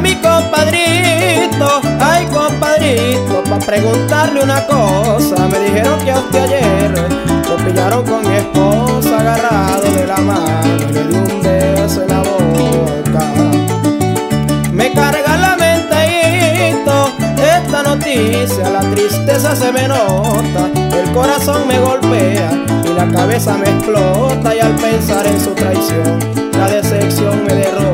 mi 0.00 0.14
compadrito, 0.16 1.80
ay 2.00 2.26
compadrito, 2.26 3.42
para 3.44 3.58
preguntarle 3.58 4.42
una 4.42 4.66
cosa. 4.66 5.48
Me 5.48 5.58
dijeron 5.58 5.98
que 6.04 6.12
a 6.12 6.18
usted 6.18 6.42
ayer 6.42 6.92
lo 7.48 7.56
pillaron 7.56 8.04
con 8.04 8.28
mi 8.28 8.36
esposa 8.36 9.20
agarrado 9.20 9.82
de 9.82 10.06
la 10.06 10.16
mano, 10.16 10.76
le 10.92 11.04
di 11.04 11.14
un 11.14 11.42
beso 11.42 12.02
en 12.02 12.08
la 12.08 12.20
boca. 12.20 13.24
Me 14.72 14.92
carga 14.92 15.36
la 15.36 15.56
mentadito 15.56 17.12
esta 17.36 17.82
noticia, 17.82 18.70
la 18.70 18.80
tristeza 18.80 19.56
se 19.56 19.72
me 19.72 19.88
nota, 19.88 20.70
el 20.96 21.10
corazón 21.12 21.66
me 21.66 21.78
golpea 21.78 22.50
y 22.84 22.88
la 22.88 23.08
cabeza 23.08 23.56
me 23.56 23.68
explota 23.68 24.54
y 24.54 24.60
al 24.60 24.74
pensar 24.76 25.26
en 25.26 25.40
su 25.40 25.50
traición, 25.50 26.18
la 26.52 26.68
decepción 26.68 27.44
me 27.44 27.54
derrota. 27.54 27.87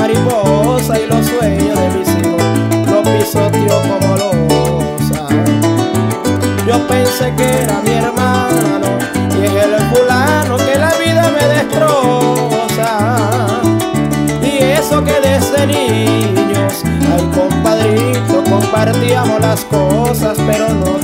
Mariposas 0.00 0.98
y 0.98 1.06
los 1.06 1.26
sueños 1.26 1.78
de 1.78 1.88
mis 1.90 2.08
hijos, 2.08 2.42
lo 2.90 3.02
pisoteó 3.02 3.82
como 3.82 4.16
losa. 4.16 5.28
Yo 6.66 6.86
pensé 6.88 7.34
que 7.36 7.62
era 7.62 7.82
mi 7.82 7.90
hermano 7.90 8.88
y 9.38 9.44
es 9.44 9.64
el 9.64 9.74
fulano 9.92 10.56
que 10.56 10.78
la 10.78 10.92
vida 11.04 11.30
me 11.36 11.44
destroza. 11.54 12.92
Y 14.42 14.62
eso 14.78 15.04
que 15.04 15.20
desde 15.20 15.66
niños, 15.66 16.82
ay 17.12 17.28
compadrito, 17.34 18.42
compartíamos 18.44 19.40
las 19.40 19.64
cosas, 19.66 20.38
pero 20.46 20.70
no 20.70 20.99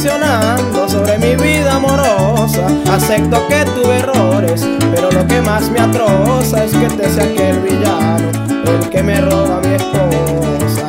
reflexionando 0.00 0.88
sobre 0.88 1.18
mi 1.18 1.36
vida 1.36 1.74
amorosa. 1.76 2.66
Acepto 2.90 3.46
que 3.48 3.64
tuve 3.66 3.98
errores, 3.98 4.66
pero 4.94 5.10
lo 5.10 5.26
que 5.26 5.42
más 5.42 5.70
me 5.70 5.80
atroza 5.80 6.64
es 6.64 6.72
que 6.72 6.86
te 6.88 7.10
sea 7.10 7.24
aquel 7.24 7.60
villano, 7.60 8.30
el 8.66 8.88
que 8.88 9.02
me 9.02 9.20
roba 9.20 9.60
mi 9.60 9.74
esposa. 9.74 10.86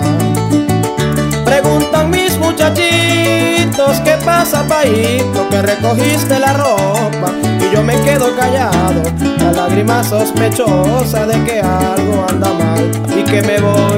Preguntan 1.43 2.09
mis 2.09 2.37
muchachitos 2.37 3.99
qué 4.05 4.17
pasa, 4.23 4.65
paito, 4.67 5.49
que 5.49 5.61
recogiste 5.61 6.39
la 6.39 6.53
ropa 6.53 7.33
y 7.59 7.75
yo 7.75 7.83
me 7.83 7.99
quedo 8.01 8.33
callado. 8.37 9.03
La 9.39 9.51
lágrima 9.51 10.03
sospechosa 10.03 11.25
de 11.25 11.43
que 11.43 11.59
algo 11.59 12.25
anda 12.29 12.53
mal 12.53 12.91
y 13.17 13.23
que 13.23 13.41
me 13.41 13.59
voy 13.59 13.90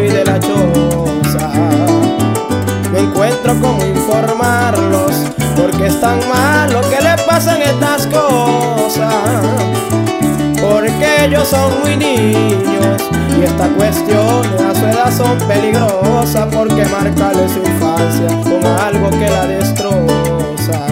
son 11.53 11.81
muy 11.81 11.96
niños 11.96 12.97
y 13.40 13.44
estas 13.44 13.69
cuestiones 13.78 14.62
a 14.62 14.74
su 14.74 14.86
edad 14.86 15.12
son 15.16 15.38
peligrosas 15.47 16.47
porque 16.53 16.84
marcarle 16.86 17.47
su 17.47 17.59
infancia 17.59 18.28
con 18.44 18.66
algo 18.66 19.09
que 19.12 19.30
la 19.30 19.46
destroza. 19.46 20.88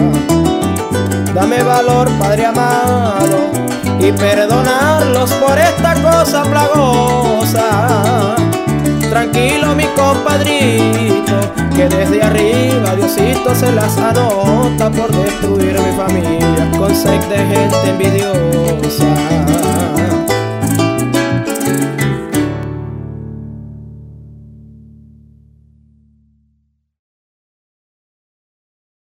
Dame 1.34 1.62
valor, 1.62 2.08
Padre 2.18 2.46
amado, 2.46 3.50
y 3.98 4.12
perdonarlos 4.12 5.32
por 5.32 5.58
esta 5.58 5.94
cosa 5.94 6.42
plagosa. 6.44 8.36
Tranquilo, 9.10 9.74
mi 9.74 9.86
compadrito, 9.96 11.40
que 11.74 11.88
desde 11.88 12.22
arriba 12.22 12.94
Diosito 12.94 13.54
se 13.54 13.72
las 13.72 13.96
anota 13.98 14.90
por 14.90 15.10
destruir 15.10 15.80
mi 15.80 15.92
familia 15.96 16.70
con 16.78 16.94
sed 16.94 17.20
de 17.24 17.38
gente 17.38 17.88
envidiosa. 17.88 19.61